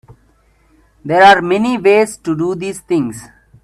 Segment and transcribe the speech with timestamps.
[1.05, 3.21] There are many ways to do these things.